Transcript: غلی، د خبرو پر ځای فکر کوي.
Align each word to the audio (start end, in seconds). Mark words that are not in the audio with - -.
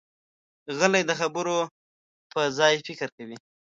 غلی، 0.77 1.01
د 1.07 1.11
خبرو 1.19 1.57
پر 2.31 2.45
ځای 2.57 2.73
فکر 2.87 3.07
کوي. 3.17 3.37